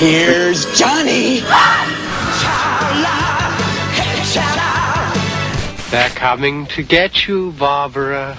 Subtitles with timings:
[0.00, 1.40] Here's Johnny.
[5.90, 8.34] They're coming to get you, Barbara.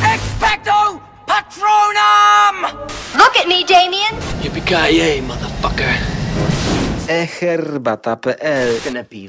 [0.00, 2.56] Expecto Patronum!
[3.14, 4.14] Look at me, Damien.
[4.40, 5.92] Yippee-ki-yay, motherfucker.
[7.08, 9.28] eherbata.pl eh, Gonna be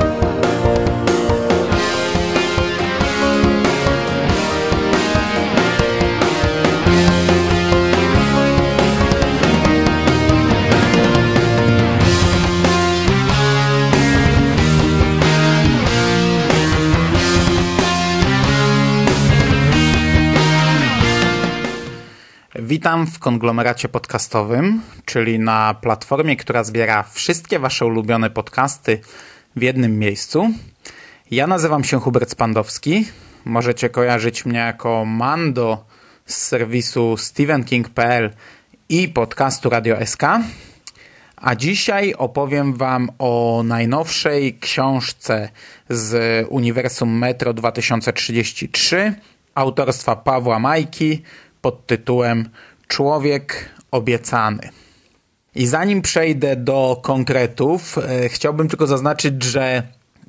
[22.81, 28.99] Witam w konglomeracie podcastowym, czyli na platformie, która zbiera wszystkie Wasze ulubione podcasty
[29.55, 30.49] w jednym miejscu.
[31.31, 33.05] Ja nazywam się Hubert Spandowski.
[33.45, 35.85] Możecie kojarzyć mnie jako Mando
[36.25, 38.29] z serwisu StephenKing.pl
[38.89, 40.23] i podcastu Radio SK.
[41.35, 45.49] A dzisiaj opowiem Wam o najnowszej książce
[45.89, 49.13] z Uniwersum Metro 2033
[49.55, 51.23] autorstwa Pawła Majki
[51.61, 52.49] pod tytułem
[52.91, 54.69] Człowiek obiecany.
[55.55, 59.83] I zanim przejdę do konkretów, e, chciałbym tylko zaznaczyć, że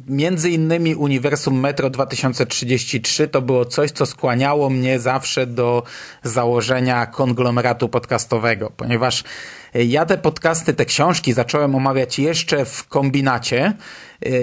[0.08, 5.82] między innymi Uniwersum Metro 2033 to było coś, co skłaniało mnie zawsze do
[6.22, 9.24] założenia konglomeratu podcastowego, ponieważ
[9.74, 13.72] ja te podcasty, te książki zacząłem omawiać jeszcze w kombinacie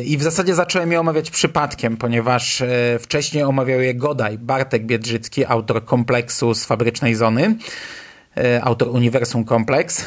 [0.05, 2.63] i w zasadzie zacząłem je omawiać przypadkiem, ponieważ
[2.99, 7.55] wcześniej omawiał je Godaj, Bartek Biedrzycki, autor kompleksu z Fabrycznej Zony,
[8.61, 10.05] autor Uniwersum Kompleks.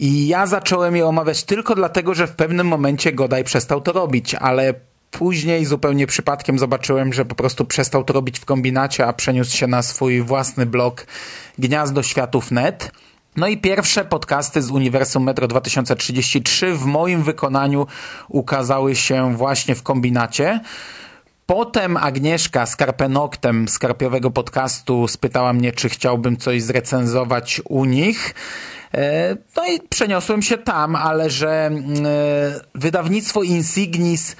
[0.00, 4.34] I ja zacząłem je omawiać tylko dlatego, że w pewnym momencie Godaj przestał to robić,
[4.34, 4.74] ale
[5.10, 9.66] później zupełnie przypadkiem zobaczyłem, że po prostu przestał to robić w kombinacie, a przeniósł się
[9.66, 11.06] na swój własny blog
[11.58, 12.92] Gniazdo Światów Net.
[13.36, 17.86] No i pierwsze podcasty z Uniwersum Metro 2033 w moim wykonaniu
[18.28, 20.60] ukazały się właśnie w kombinacie.
[21.50, 28.34] Potem Agnieszka z Karpenoktem z Karpiowego Podcastu spytała mnie, czy chciałbym coś zrecenzować u nich.
[29.56, 31.70] No i przeniosłem się tam, ale że
[32.74, 34.36] wydawnictwo Insignis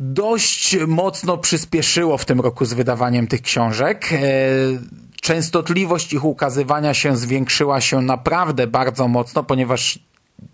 [0.00, 4.10] dość mocno przyspieszyło w tym roku z wydawaniem tych książek.
[5.20, 9.98] Częstotliwość ich ukazywania się zwiększyła się naprawdę bardzo mocno, ponieważ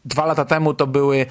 [0.05, 1.27] dwa lata temu to były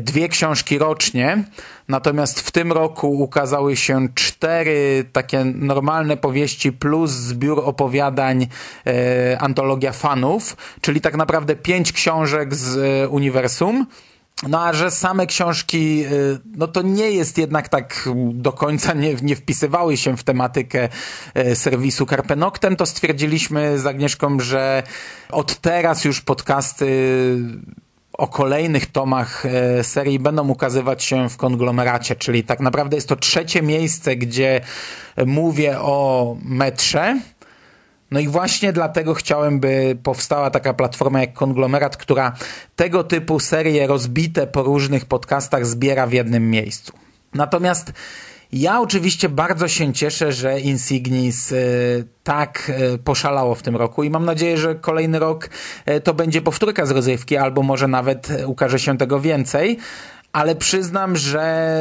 [0.00, 1.44] dwie książki rocznie,
[1.88, 8.46] natomiast w tym roku ukazały się cztery takie normalne powieści plus zbiór opowiadań
[8.86, 13.86] e, antologia fanów, czyli tak naprawdę pięć książek z e, uniwersum.
[14.48, 16.04] No a że same książki,
[16.56, 20.88] no to nie jest jednak tak do końca, nie, nie wpisywały się w tematykę
[21.54, 24.82] serwisu Karpenoktem, to stwierdziliśmy z Agnieszką, że
[25.30, 26.86] od teraz już podcasty
[28.20, 29.44] o kolejnych tomach
[29.82, 34.60] serii będą ukazywać się w konglomeracie, czyli tak naprawdę jest to trzecie miejsce, gdzie
[35.26, 37.20] mówię o metrze.
[38.10, 42.32] No i właśnie dlatego chciałem, by powstała taka platforma jak Konglomerat, która
[42.76, 46.92] tego typu serie rozbite po różnych podcastach zbiera w jednym miejscu.
[47.34, 47.92] Natomiast
[48.52, 51.54] ja oczywiście bardzo się cieszę, że Insignis
[52.24, 52.72] tak
[53.04, 55.50] poszalało w tym roku i mam nadzieję, że kolejny rok
[56.04, 59.78] to będzie powtórka z rozrywki albo może nawet ukaże się tego więcej.
[60.32, 61.76] Ale przyznam, że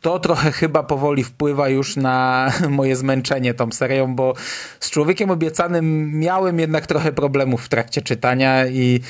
[0.00, 4.34] to trochę chyba powoli wpływa już na moje zmęczenie tą serią, bo
[4.80, 9.00] z Człowiekiem Obiecanym miałem jednak trochę problemów w trakcie czytania i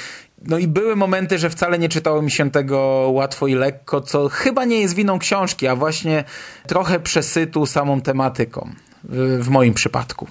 [0.47, 4.29] no i były momenty, że wcale nie czytało mi się tego łatwo i lekko, co
[4.29, 6.25] chyba nie jest winą książki, a właśnie
[6.67, 8.71] trochę przesytu samą tematyką
[9.05, 10.27] w, w moim przypadku.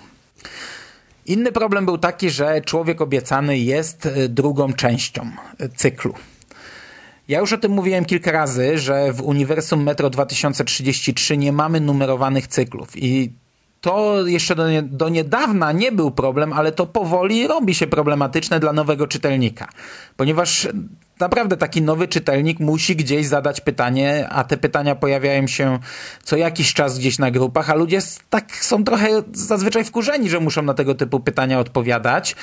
[1.25, 5.31] Inny problem był taki, że Człowiek Obiecany jest drugą częścią
[5.75, 6.13] cyklu.
[7.28, 12.48] Ja już o tym mówiłem kilka razy, że w Uniwersum Metro 2033 nie mamy numerowanych
[12.48, 13.34] cyklów i
[13.81, 18.60] to jeszcze do, nie, do, niedawna nie był problem, ale to powoli robi się problematyczne
[18.60, 19.68] dla nowego czytelnika.
[20.18, 20.68] Ponieważ
[21.19, 25.80] naprawdę taki nowy czytelnik musi gdzieś zadać pytanie, a te pytania pojawiają się
[26.24, 28.00] co jakiś czas gdzieś na grupach, a ludzie
[28.30, 32.36] tak są trochę zazwyczaj wkurzeni, że muszą na tego typu pytania odpowiadać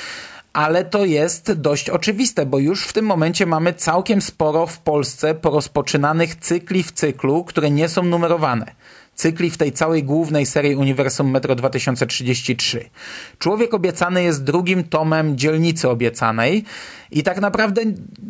[0.52, 5.34] ale to jest dość oczywiste, bo już w tym momencie mamy całkiem sporo w Polsce
[5.34, 8.74] porozpoczynanych cykli w cyklu, które nie są numerowane
[9.18, 12.90] cykli w tej całej głównej serii Uniwersum Metro 2033.
[13.38, 16.64] Człowiek Obiecany jest drugim tomem Dzielnicy Obiecanej
[17.10, 17.82] i tak naprawdę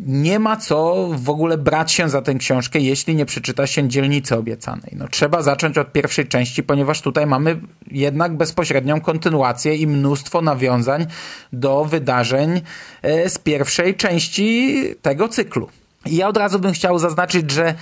[0.05, 4.35] nie ma co w ogóle brać się za tę książkę, jeśli nie przeczyta się Dzielnicy
[4.35, 4.91] Obiecanej.
[4.95, 7.59] No, trzeba zacząć od pierwszej części, ponieważ tutaj mamy
[7.91, 11.05] jednak bezpośrednią kontynuację i mnóstwo nawiązań
[11.53, 12.61] do wydarzeń
[13.01, 15.69] e, z pierwszej części tego cyklu.
[16.05, 17.75] I ja od razu bym chciał zaznaczyć, że e,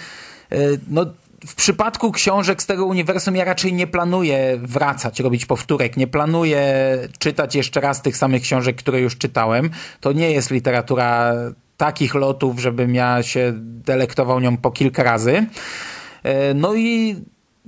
[0.89, 1.05] no,
[1.45, 6.63] w przypadku książek z tego uniwersum ja raczej nie planuję wracać, robić powtórek, nie planuję
[7.19, 9.69] czytać jeszcze raz tych samych książek, które już czytałem.
[9.99, 11.33] To nie jest literatura
[11.77, 15.45] takich lotów, żebym ja się delektował nią po kilka razy.
[16.23, 17.15] E, no i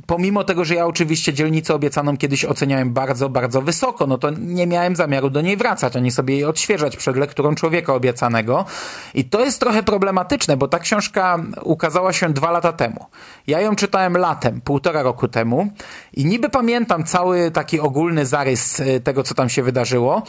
[0.06, 4.68] pomimo tego, że ja oczywiście dzielnicę obiecaną kiedyś oceniałem bardzo, bardzo wysoko, no to nie
[4.68, 8.66] miałem zamiaru do niej wracać, ani sobie jej odświeżać przed lekturą Człowieka Obiecanego.
[9.14, 13.06] I to jest trochę problematyczne, bo ta książka ukazała się dwa lata temu.
[13.48, 15.68] Ja ją czytałem latem, półtora roku temu
[16.14, 20.24] i niby pamiętam cały taki ogólny zarys y, tego, co tam się wydarzyło,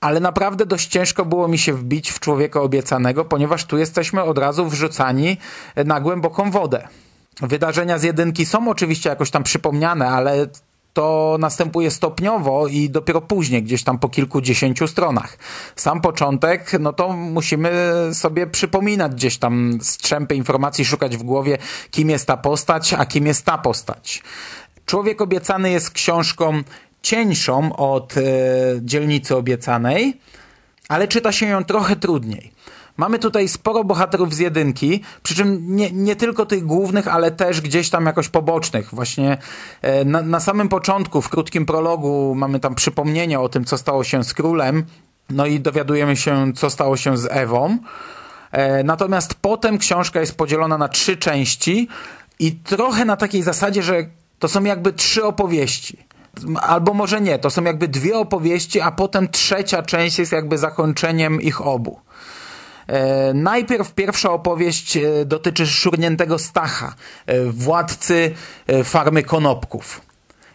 [0.00, 4.38] ale naprawdę dość ciężko było mi się wbić w Człowieka Obiecanego, ponieważ tu jesteśmy od
[4.38, 5.36] razu wrzucani
[5.84, 6.88] na głęboką wodę.
[7.40, 10.46] Wydarzenia z jedynki są oczywiście jakoś tam przypomniane, ale
[10.94, 15.38] to następuje stopniowo i dopiero później, gdzieś tam po kilkudziesięciu stronach.
[15.76, 17.70] Sam początek, no to musimy
[18.12, 21.58] sobie przypominać gdzieś tam strzępy informacji, szukać w głowie,
[21.90, 24.22] kim jest ta postać, a kim jest ta postać.
[24.86, 26.62] Człowiek obiecany jest książką
[27.02, 28.22] cieńszą od e,
[28.80, 30.20] dzielnicy obiecanej,
[30.88, 32.53] ale czyta się ją trochę trudniej.
[32.96, 37.60] Mamy tutaj sporo bohaterów z jedynki, przy czym nie, nie tylko tych głównych, ale też
[37.60, 38.94] gdzieś tam jakoś pobocznych.
[38.94, 39.38] Właśnie
[39.82, 44.04] e, na, na samym początku, w krótkim prologu, mamy tam przypomnienie o tym, co stało
[44.04, 44.84] się z królem,
[45.30, 47.78] no i dowiadujemy się, co stało się z Ewą.
[48.52, 51.88] E, natomiast potem książka jest podzielona na trzy części
[52.38, 54.06] i trochę na takiej zasadzie, że
[54.38, 55.98] to są jakby trzy opowieści.
[56.60, 61.42] Albo może nie, to są jakby dwie opowieści, a potem trzecia część jest jakby zakończeniem
[61.42, 62.00] ich obu.
[62.86, 66.94] E, najpierw pierwsza opowieść e, dotyczy szurniętego Stacha,
[67.26, 68.34] e, władcy
[68.84, 70.00] farmy konopków.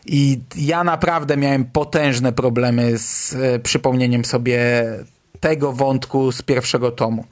[0.06, 4.60] I ja naprawdę miałem potężne problemy z przypomnieniem sobie
[5.40, 7.26] tego wątku z pierwszego tomu.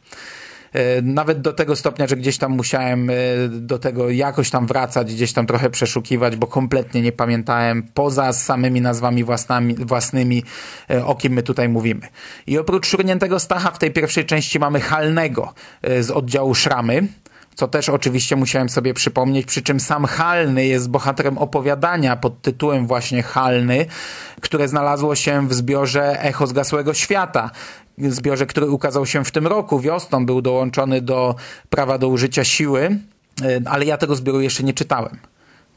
[0.73, 3.13] E, nawet do tego stopnia, że gdzieś tam musiałem e,
[3.49, 8.81] do tego jakoś tam wracać, gdzieś tam trochę przeszukiwać, bo kompletnie nie pamiętałem poza samymi
[8.81, 10.43] nazwami własnymi, własnymi
[10.89, 12.07] e, o kim my tutaj mówimy.
[12.47, 15.53] I oprócz szurniętego Stacha w tej pierwszej części mamy Halnego
[15.99, 17.07] z oddziału Szramy,
[17.57, 22.87] co też oczywiście musiałem sobie przypomnieć, przy czym sam Halny jest bohaterem opowiadania pod tytułem
[22.87, 23.85] właśnie Halny,
[24.41, 27.51] które znalazło się w zbiorze Echo Zgasłego Świata,
[27.97, 31.35] zbiorze, który ukazał się w tym roku, wiosną, był dołączony do
[31.69, 32.99] prawa do użycia siły,
[33.41, 35.17] e, ale ja tego zbioru jeszcze nie czytałem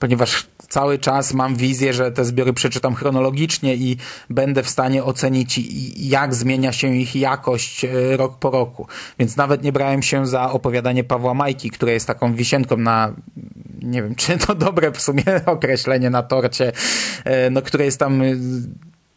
[0.01, 3.97] ponieważ cały czas mam wizję, że te zbiory przeczytam chronologicznie i
[4.31, 5.61] będę w stanie ocenić,
[5.97, 8.87] jak zmienia się ich jakość e, rok po roku.
[9.19, 13.15] Więc nawet nie brałem się za opowiadanie Pawła Majki, które jest taką wisienką na,
[13.83, 16.73] nie wiem, czy to dobre w sumie określenie na torcie,
[17.25, 18.23] e, no, które jest tam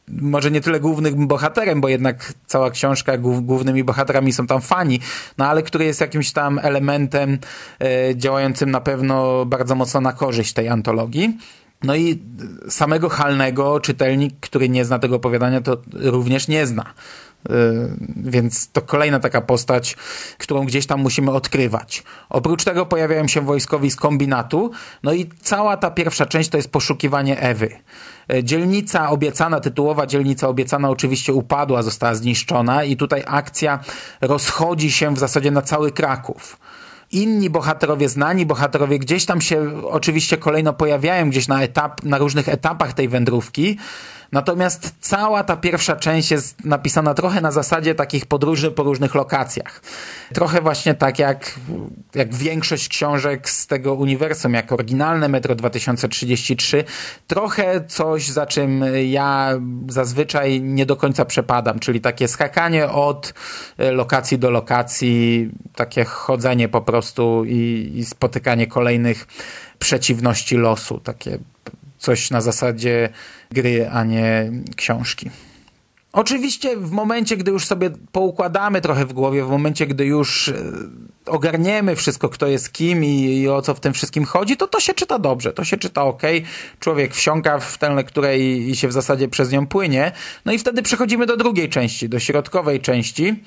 [0.07, 5.00] może nie tyle głównym bohaterem, bo jednak cała książka, głównymi bohaterami są tam fani,
[5.38, 7.38] no ale który jest jakimś tam elementem
[7.79, 11.38] e, działającym na pewno bardzo mocno na korzyść tej antologii.
[11.83, 12.19] No i
[12.69, 16.93] samego Halnego czytelnik, który nie zna tego opowiadania, to również nie zna.
[17.50, 17.54] E,
[18.16, 19.98] więc to kolejna taka postać,
[20.38, 22.04] którą gdzieś tam musimy odkrywać.
[22.30, 24.72] Oprócz tego pojawiają się wojskowi z kombinatu,
[25.04, 27.70] no i cała ta pierwsza część to jest poszukiwanie Ewy.
[28.30, 33.80] E, dzielnica obiecana, tytułowa dzielnica obiecana oczywiście upadła, została zniszczona i tutaj akcja
[34.22, 36.58] rozchodzi się w zasadzie na cały Kraków
[37.14, 42.50] inni bohaterowie, znani bohaterowie gdzieś tam się oczywiście kolejno pojawiają gdzieś na, etap, na różnych
[42.50, 43.78] etapach tej wędrówki,
[44.34, 49.82] Natomiast cała ta pierwsza część jest napisana trochę na zasadzie takich podróży po różnych lokacjach.
[50.34, 51.60] Trochę właśnie tak jak,
[52.16, 56.84] jak większość książek z tego uniwersum, jak oryginalne Metro 2033.
[57.28, 59.50] Trochę coś, za czym ja
[59.88, 63.34] zazwyczaj nie do końca przepadam, czyli takie skakanie od
[63.78, 69.28] lokacji do lokacji, takie chodzenie po prostu i, i spotykanie kolejnych
[69.80, 71.38] przeciwności losu, takie
[72.03, 73.10] coś na zasadzie
[73.51, 75.29] gry, a nie książki.
[76.13, 80.53] Oczywiście w momencie, gdy już sobie poukładamy trochę w głowie, w momencie, gdy już e,
[81.25, 84.79] ogarniemy wszystko, kto jest kim i, i, o co w tym wszystkim chodzi, to to
[84.79, 86.22] się czyta dobrze, to się czyta ok.
[86.79, 90.12] Człowiek wsiąka w tę lekturę i, i się w zasadzie przez nią płynie.
[90.45, 93.43] No i wtedy przechodzimy do drugiej części, do środkowej części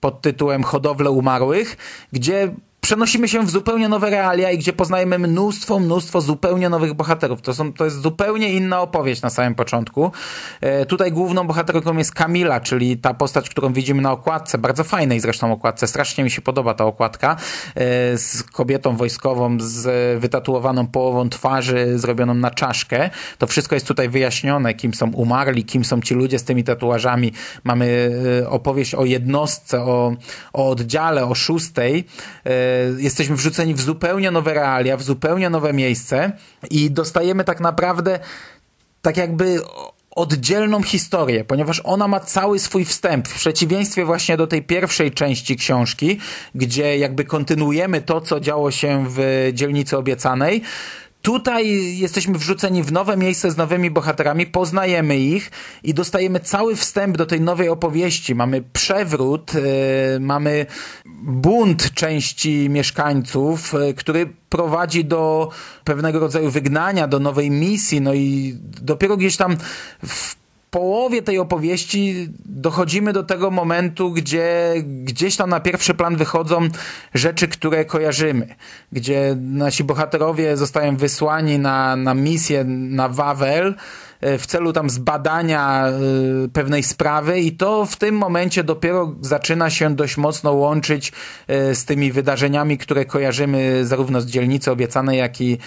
[0.00, 1.76] pod tytułem Hodowle umarłych,
[2.12, 2.54] gdzie
[2.86, 7.42] przenosimy się w zupełnie nowe realia i gdzie poznajemy mnóstwo, mnóstwo zupełnie nowych bohaterów.
[7.42, 10.12] To, są, to jest zupełnie inna opowieść na samym początku.
[10.60, 15.20] E, tutaj główną bohaterką jest Kamila, czyli ta postać, którą widzimy na okładce, bardzo fajnej
[15.20, 17.36] zresztą okładce, strasznie mi się podoba ta okładka,
[17.74, 23.10] e, z kobietą wojskową z wytatuowaną połową twarzy, zrobioną na czaszkę.
[23.38, 27.32] To wszystko jest tutaj wyjaśnione, kim są umarli, kim są ci ludzie z tymi tatuażami.
[27.64, 28.10] Mamy
[28.42, 30.16] e, opowieść o jednostce, o,
[30.52, 32.04] o oddziale, o szóstej,
[32.44, 36.32] e, jesteśmy wrzuceni w zupełnie nowe realia, w zupełnie nowe miejsce
[36.70, 38.18] i dostajemy tak naprawdę
[39.02, 39.60] tak jakby
[40.16, 45.56] oddzielną historię, ponieważ ona ma cały swój wstęp, w przeciwieństwie właśnie do tej pierwszej części
[45.56, 46.18] książki,
[46.54, 50.62] gdzie jakby kontynuujemy to, co działo się w dzielnicy obiecanej,
[51.26, 55.50] Tutaj jesteśmy wrzuceni w nowe miejsce z nowymi bohaterami, poznajemy ich
[55.82, 58.34] i dostajemy cały wstęp do tej nowej opowieści.
[58.34, 59.60] Mamy przewrót, yy,
[60.20, 60.66] mamy
[61.22, 65.50] bunt części mieszkańców, yy, który prowadzi do
[65.84, 69.56] pewnego rodzaju wygnania, do nowej misji, no i dopiero gdzieś tam
[70.06, 76.68] w połowie tej opowieści dochodzimy do tego momentu, gdzie gdzieś tam na pierwszy plan wychodzą
[77.14, 78.54] rzeczy, które kojarzymy,
[78.92, 83.74] gdzie nasi bohaterowie zostają wysłani na, na misję na Wawel,
[84.20, 85.92] w celu tam zbadania e,
[86.48, 91.12] pewnej sprawy i to w tym momencie dopiero zaczyna się dość mocno łączyć
[91.46, 95.58] e, z tymi wydarzeniami, które kojarzymy zarówno z dzielnicy obiecanej, jak i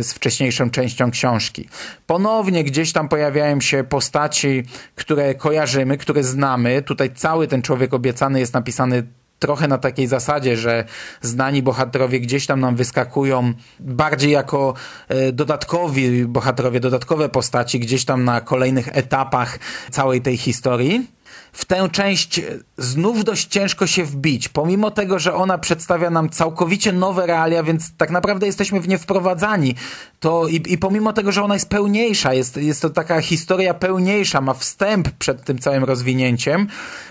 [0.00, 1.68] z wcześniejszą częścią książki.
[2.06, 4.62] Ponownie gdzieś tam pojawiają się postaci,
[4.94, 6.82] które kojarzymy, które znamy.
[6.82, 9.02] Tutaj cały ten człowiek obiecany jest napisany
[9.40, 10.84] trochę na takiej zasadzie, że
[11.22, 14.74] znani bohaterowie gdzieś tam nam wyskakują bardziej jako
[15.08, 19.58] e, dodatkowi bohaterowie, dodatkowe postaci gdzieś tam na kolejnych etapach
[19.90, 21.20] całej tej historii.
[21.52, 22.40] W tę część
[22.78, 27.96] znów dość ciężko się wbić, pomimo tego, że ona przedstawia nam całkowicie nowe realia, więc
[27.96, 29.74] tak naprawdę jesteśmy w nie wprowadzani.
[30.20, 34.40] To i, i pomimo tego, że ona jest pełniejsza, jest, jest to taka historia pełniejsza,
[34.40, 36.66] ma wstęp przed tym całym rozwinięciem,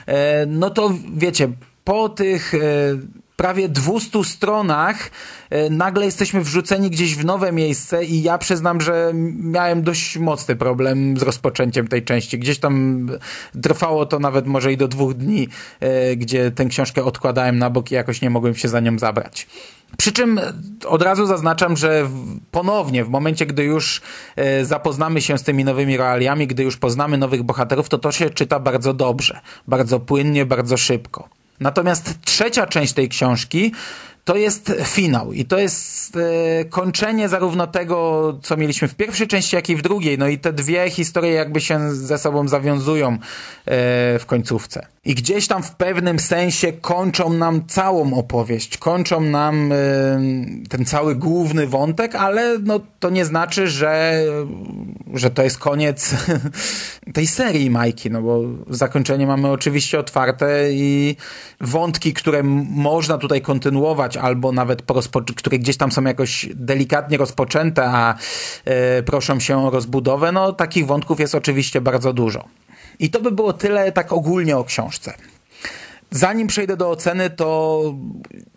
[0.05, 1.50] e, no to wiecie,
[1.83, 2.59] po tych e,
[3.36, 5.12] prawie 200 stronach
[5.50, 10.55] e, nagle jesteśmy wrzuceni gdzieś w nowe miejsce i ja przyznam, że miałem dość mocny
[10.55, 12.39] problem z rozpoczęciem tej części.
[12.39, 13.07] Gdzieś tam
[13.63, 15.48] trwało to nawet może i do dwóch dni,
[15.79, 19.48] e, gdzie tę książkę odkładałem na bok i jakoś nie mogłem się za nią zabrać.
[19.98, 20.39] Przy czym
[20.86, 22.09] od razu zaznaczam, że
[22.51, 24.01] ponownie, w momencie, gdy już
[24.63, 28.59] zapoznamy się z tymi nowymi realiami, gdy już poznamy nowych bohaterów, to to się czyta
[28.59, 31.38] bardzo dobrze, bardzo płynnie, bardzo szybko.
[31.59, 33.71] Natomiast trzecia część tej książki
[34.29, 39.55] to jest finał i to jest e, kończenie zarówno tego, co mieliśmy w pierwszej części,
[39.55, 40.17] jak i w drugiej.
[40.17, 43.19] No i te dwie historie jakby się ze sobą zawiązują e,
[44.19, 44.87] w końcówce.
[45.05, 49.75] I gdzieś tam w pewnym sensie kończą nam całą opowieść, kończą nam e,
[50.69, 54.23] ten cały główny wątek, ale no, to nie znaczy, że,
[55.13, 56.15] że to jest koniec
[57.13, 61.15] tej serii Majki, no bo zakończenie mamy oczywiście otwarte i
[61.61, 64.83] wątki, które można tutaj kontynuować, albo nawet
[65.35, 68.15] które gdzieś tam są jakoś delikatnie rozpoczęte, a
[68.65, 72.43] e, proszą się o rozbudowę, no takich wątków jest oczywiście bardzo dużo.
[72.99, 75.13] I to by było tyle tak ogólnie o książce.
[76.11, 77.81] Zanim przejdę do oceny, to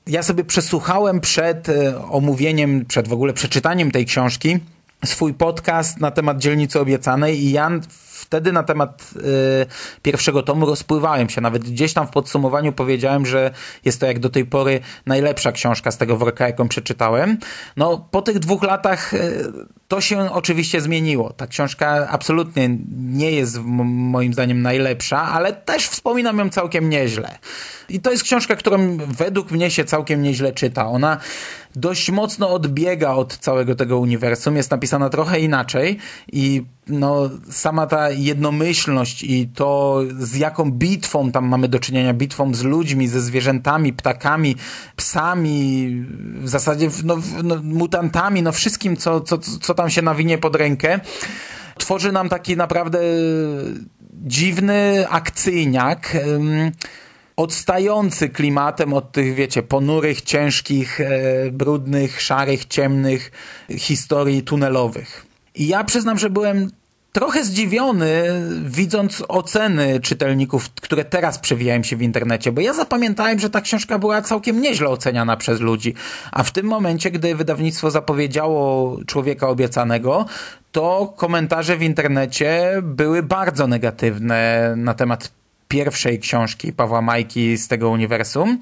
[0.06, 4.58] ja sobie przesłuchałem przed e, omówieniem, przed w ogóle przeczytaniem tej książki
[5.04, 7.80] swój podcast na temat dzielnicy obiecanej i Jan
[8.32, 9.66] wtedy na temat y,
[10.02, 11.40] pierwszego tomu rozpływałem się.
[11.40, 13.50] Nawet gdzieś tam w podsumowaniu powiedziałem, że
[13.84, 17.38] jest to jak do tej pory najlepsza książka z tego worka, jaką przeczytałem.
[17.76, 19.52] No, po tych dwóch latach y,
[19.88, 21.32] to się oczywiście zmieniło.
[21.32, 27.38] Ta książka absolutnie nie jest moim zdaniem najlepsza, ale też wspominam ją całkiem nieźle.
[27.88, 30.86] I to jest książka, którą według mnie się całkiem nieźle czyta.
[30.86, 31.18] Ona
[31.76, 35.98] dość mocno odbiega od całego tego uniwersum, jest napisana trochę inaczej
[36.32, 42.54] i no, sama ta jednomyślność i to z jaką bitwą tam mamy do czynienia, bitwą
[42.54, 44.56] z ludźmi, ze zwierzętami, ptakami,
[44.96, 45.88] psami,
[46.34, 51.00] w zasadzie no, no, mutantami, no wszystkim, co, co, co tam się nawinie pod rękę,
[51.78, 52.98] tworzy nam taki naprawdę
[54.12, 56.16] dziwny akcyjniak,
[57.42, 61.10] odstający klimatem od tych, wiecie, ponurych, ciężkich, e,
[61.50, 63.32] brudnych, szarych, ciemnych
[63.78, 65.26] historii tunelowych.
[65.54, 66.70] I ja przyznam, że byłem
[67.12, 68.22] trochę zdziwiony,
[68.64, 73.98] widząc oceny czytelników, które teraz przewijają się w internecie, bo ja zapamiętałem, że ta książka
[73.98, 75.94] była całkiem nieźle oceniana przez ludzi,
[76.32, 80.26] a w tym momencie, gdy wydawnictwo zapowiedziało Człowieka Obiecanego,
[80.72, 85.41] to komentarze w internecie były bardzo negatywne na temat
[85.72, 88.58] pierwszej książki Pawła Majki z tego uniwersum.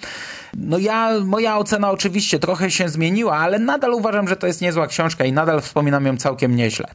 [0.55, 4.87] No ja, moja ocena oczywiście trochę się zmieniła, ale nadal uważam, że to jest niezła
[4.87, 6.87] książka i nadal wspominam ją całkiem nieźle.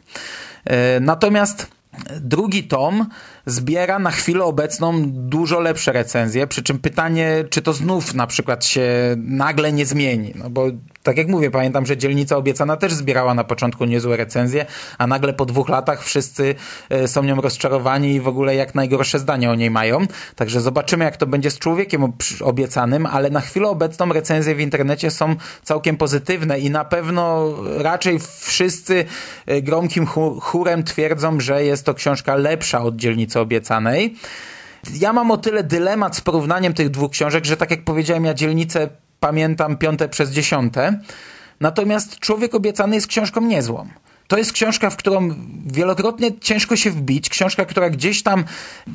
[0.65, 1.67] E, natomiast
[2.21, 3.05] drugi tom
[3.45, 8.65] zbiera na chwilę obecną dużo lepsze recenzje, przy czym pytanie, czy to znów na przykład
[8.65, 10.71] się nagle nie zmieni, no bo
[11.05, 14.65] tak jak mówię, pamiętam, że Dzielnica Obiecana też zbierała na początku niezłe recenzje,
[14.97, 16.55] a nagle po dwóch latach wszyscy
[16.89, 19.99] e, są nią rozczarowani i w ogóle jak najgorsze zdania o niej mają.
[20.35, 25.11] Także zobaczymy, jak to będzie z człowiekiem obiecanym, ale na chwilę obecną recenzje w internecie
[25.11, 29.05] są całkiem pozytywne i na pewno raczej wszyscy
[29.45, 30.05] e, gromkim
[30.41, 34.15] chórem twierdzą, że jest to książka lepsza od Dzielnicy Obiecanej.
[34.93, 38.33] Ja mam o tyle dylemat z porównaniem tych dwóch książek, że tak jak powiedziałem, ja
[38.33, 38.89] dzielnicę
[39.19, 40.99] pamiętam piąte przez dziesiąte.
[41.59, 43.87] Natomiast Człowiek Obiecany jest książką niezłą.
[44.27, 45.29] To jest książka, w którą
[45.65, 48.43] wielokrotnie ciężko się wbić, książka, która gdzieś tam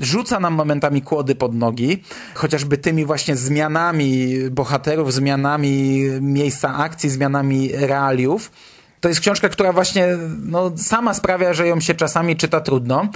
[0.01, 2.03] rzuca nam momentami kłody pod nogi,
[2.35, 8.53] chociażby tymi właśnie zmianami bohaterów, zmianami miejsca akcji, zmianami realiów.
[9.01, 10.07] To jest książka, która właśnie
[10.43, 13.09] no, sama sprawia, że ją się czasami czyta trudno,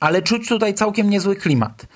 [0.00, 1.86] ale czuć tutaj całkiem niezły klimat.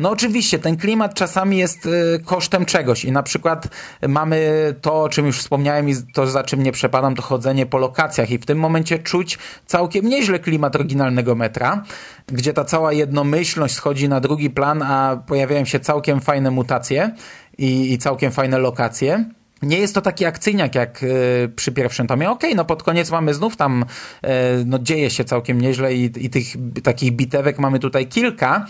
[0.00, 3.68] No oczywiście, ten klimat czasami jest y, kosztem czegoś i na przykład
[4.08, 7.78] mamy to, o czym już wspomniałem i to, za czym nie przepadam, to chodzenie po
[7.78, 11.84] lokacjach i w tym momencie czuć całkiem nieźle klimat oryginalnego metra,
[12.26, 17.14] gdzie ta cała jednomyślność schodzi na drugi plan, a pojawiają się całkiem fajne mutacje
[17.58, 19.24] i, i całkiem fajne lokacje.
[19.62, 22.30] Nie jest to taki akcyjniak jak y, przy pierwszym tomie.
[22.30, 23.84] Okej, okay, no pod koniec mamy znów tam,
[24.24, 24.28] y,
[24.66, 26.46] no dzieje się całkiem nieźle i, i tych
[26.82, 28.66] takich bitewek mamy tutaj kilka,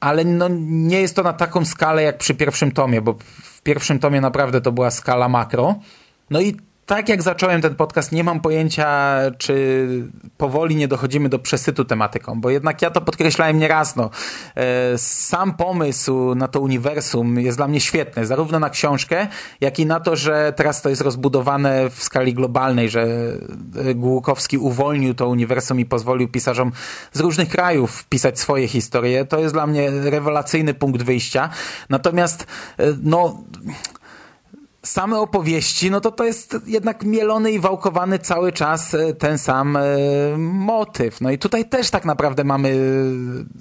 [0.00, 3.98] ale no, nie jest to na taką skalę jak przy pierwszym tomie, bo w pierwszym
[3.98, 5.74] tomie naprawdę to była skala makro.
[6.30, 9.86] No i tak jak zacząłem ten podcast, nie mam pojęcia, czy
[10.36, 13.96] powoli nie dochodzimy do przesytu tematyką, bo jednak ja to podkreślałem nieraz.
[13.96, 14.10] No.
[14.56, 19.28] E, sam pomysł na to uniwersum jest dla mnie świetny, zarówno na książkę,
[19.60, 23.06] jak i na to, że teraz to jest rozbudowane w skali globalnej, że
[23.94, 26.72] Głukowski uwolnił to uniwersum i pozwolił pisarzom
[27.12, 29.24] z różnych krajów pisać swoje historie.
[29.24, 31.50] To jest dla mnie rewelacyjny punkt wyjścia.
[31.88, 32.46] Natomiast,
[32.78, 33.38] e, no
[34.82, 39.76] same opowieści, no to to jest jednak mielony i wałkowany cały czas e, ten sam
[39.76, 39.82] e,
[40.38, 41.20] motyw.
[41.20, 42.76] No i tutaj też tak naprawdę mamy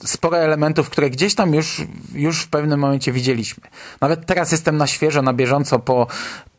[0.06, 1.82] sporo elementów, które gdzieś tam już,
[2.14, 3.64] już w pewnym momencie widzieliśmy.
[4.02, 6.08] Nawet teraz jestem na świeżo, na bieżąco po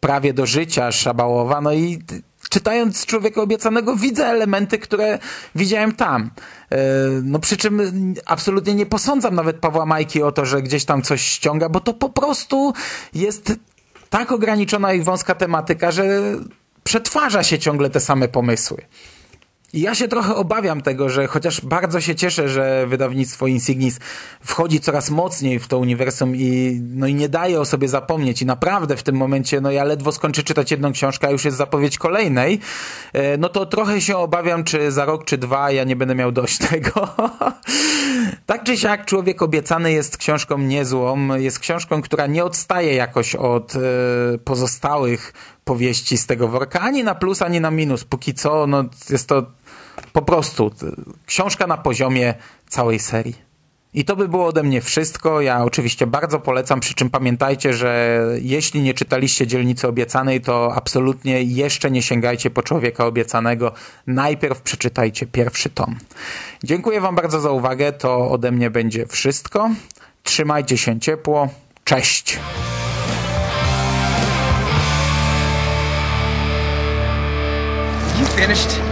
[0.00, 2.02] prawie do życia Szabałowa, no i
[2.50, 5.18] czytając Człowieka Obiecanego widzę elementy, które
[5.54, 6.30] widziałem tam.
[6.70, 6.78] E,
[7.22, 7.80] no przy czym
[8.26, 11.94] absolutnie nie posądzam nawet Pawła Majki o to, że gdzieś tam coś ściąga, bo to
[11.94, 12.72] po prostu
[13.14, 13.52] jest
[14.12, 16.04] tak ograniczona i wąska tematyka, że
[16.84, 18.78] przetwarza się ciągle te same pomysły.
[19.74, 23.98] I ja się trochę obawiam tego, że chociaż bardzo się cieszę, że wydawnictwo Insignis
[24.40, 28.42] wchodzi coraz mocniej w to uniwersum i, no i nie daje o sobie zapomnieć.
[28.42, 31.56] I naprawdę w tym momencie, no ja ledwo skończę czytać jedną książkę, a już jest
[31.56, 32.60] zapowiedź kolejnej,
[33.12, 36.32] e, no to trochę się obawiam, czy za rok, czy dwa ja nie będę miał
[36.32, 37.08] dość tego.
[38.46, 41.34] tak czy siak, Człowiek Obiecany jest książką niezłą.
[41.34, 43.78] Jest książką, która nie odstaje jakoś od e,
[44.38, 45.32] pozostałych
[45.64, 48.04] powieści z tego worka, ani na plus, ani na minus.
[48.04, 49.46] Póki co, no jest to
[50.12, 50.70] po prostu
[51.26, 52.34] książka na poziomie
[52.68, 53.52] całej serii.
[53.94, 55.40] I to by było ode mnie wszystko.
[55.40, 61.42] Ja oczywiście bardzo polecam, przy czym pamiętajcie, że jeśli nie czytaliście Dzielnicy Obiecanej, to absolutnie
[61.42, 63.72] jeszcze nie sięgajcie po Człowieka Obiecanego.
[64.06, 65.98] Najpierw przeczytajcie pierwszy tom.
[66.64, 67.92] Dziękuję Wam bardzo za uwagę.
[67.92, 69.70] To ode mnie będzie wszystko.
[70.22, 71.48] Trzymajcie się ciepło.
[71.84, 72.38] Cześć!
[78.20, 78.91] You finished?